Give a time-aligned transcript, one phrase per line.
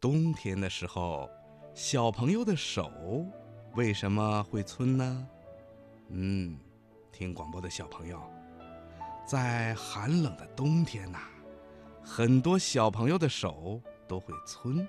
[0.00, 1.28] 冬天的时候，
[1.74, 3.26] 小朋友的手
[3.74, 5.28] 为什么会皴呢？
[6.10, 6.56] 嗯，
[7.10, 8.20] 听广播的小朋友，
[9.26, 11.18] 在寒冷的冬天呐，
[12.00, 14.86] 很多小朋友的手都会皴，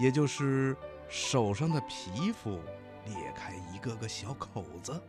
[0.00, 0.76] 也就是
[1.08, 2.58] 手上的皮肤
[3.06, 5.00] 裂开一个个小口子，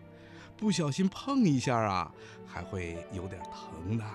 [0.55, 2.13] 不小心碰一下啊，
[2.45, 4.05] 还会有点疼的。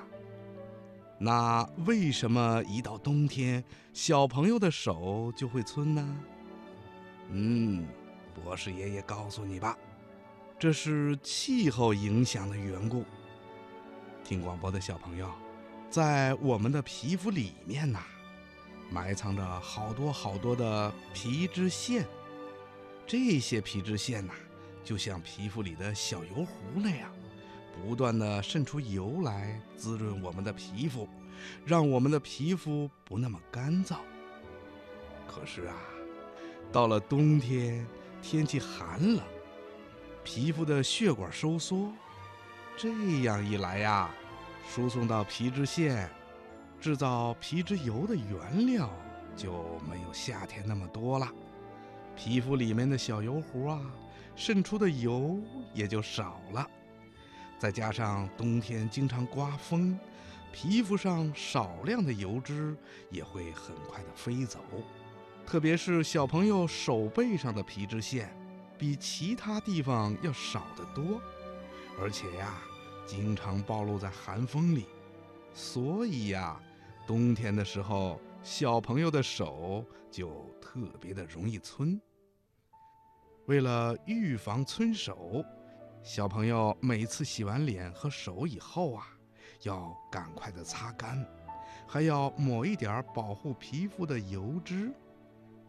[1.22, 3.62] 那为什么一到冬天，
[3.92, 6.16] 小朋友的手就会皴呢？
[7.28, 7.86] 嗯，
[8.34, 9.76] 博士爷爷告诉你吧，
[10.58, 13.04] 这是气候影响的缘故。
[14.24, 15.30] 听广播的小朋友，
[15.90, 18.00] 在我们的皮肤里面呐，
[18.90, 22.06] 埋藏着好多好多的皮脂腺，
[23.06, 24.32] 这些皮脂腺呐，
[24.82, 27.12] 就像皮肤里的小油壶那样。
[27.84, 31.08] 不断的渗出油来，滋润我们的皮肤，
[31.64, 33.96] 让我们的皮肤不那么干燥。
[35.26, 35.76] 可是啊，
[36.70, 37.86] 到了冬天，
[38.20, 39.24] 天气寒冷，
[40.22, 41.92] 皮肤的血管收缩，
[42.76, 42.88] 这
[43.22, 44.10] 样一来呀，
[44.68, 46.10] 输送到皮脂腺，
[46.80, 48.90] 制造皮脂油的原料
[49.36, 51.28] 就没有夏天那么多了，
[52.16, 53.80] 皮肤里面的小油壶啊，
[54.34, 55.38] 渗出的油
[55.72, 56.68] 也就少了。
[57.60, 59.94] 再加上冬天经常刮风，
[60.50, 62.74] 皮肤上少量的油脂
[63.10, 64.64] 也会很快的飞走。
[65.46, 68.34] 特别是小朋友手背上的皮脂腺，
[68.78, 71.20] 比其他地方要少得多，
[72.00, 72.62] 而且呀，
[73.06, 74.86] 经常暴露在寒风里，
[75.52, 76.58] 所以呀，
[77.06, 82.00] 冬天的时候，小朋友的手就特别的容易皴。
[83.44, 85.44] 为了预防皴手。
[86.02, 89.06] 小朋友每次洗完脸和手以后啊，
[89.62, 91.26] 要赶快的擦干，
[91.86, 94.90] 还要抹一点保护皮肤的油脂。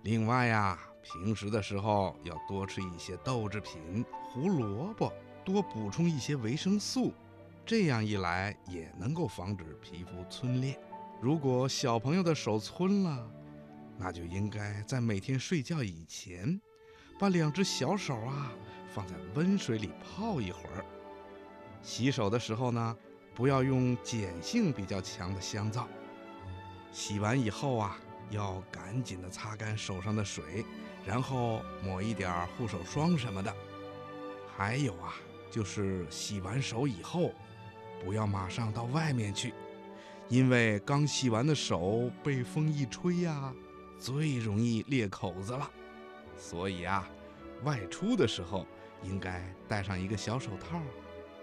[0.04, 5.12] 另外呀，平时的时候要多吃一些豆制品、胡萝卜，
[5.44, 7.14] 多补充一些维生素。
[7.66, 10.80] 这样一来，也能够防止皮肤皴裂。
[11.22, 13.30] 如果小朋友的手皴了，
[13.98, 16.60] 那就应该在每天睡觉以前，
[17.20, 18.52] 把两只小手啊。
[18.94, 20.86] 放在温水里泡一会儿。
[21.82, 22.98] 洗手的时候呢，
[23.34, 25.88] 不要用碱性比较强的香皂。
[26.92, 27.98] 洗完以后啊，
[28.30, 30.66] 要赶紧的擦干手上的水，
[31.06, 33.52] 然后抹一点护手霜什么的。
[34.56, 35.16] 还有啊，
[35.50, 37.32] 就是洗完手以后，
[38.04, 39.54] 不要马上到外面去，
[40.28, 43.54] 因为刚洗完的手被风一吹呀，
[43.98, 45.72] 最容易裂口子了。
[46.38, 47.10] 所以啊，
[47.64, 48.68] 外出的时候。
[49.04, 50.80] 应该戴上一个小手套，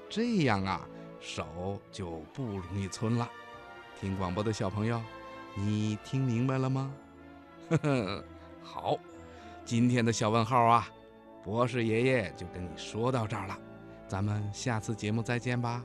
[0.09, 0.87] 这样啊，
[1.21, 3.29] 手就不容易皴了。
[4.01, 5.03] 听广播的小朋友，
[5.55, 6.93] 你听明白了吗？
[7.71, 8.25] 呵呵，
[8.63, 8.97] 好，
[9.65, 10.89] 今天的小问号啊，
[11.43, 13.59] 博士爷爷就跟你说到这儿了，
[14.07, 15.83] 咱们下次节目再见吧。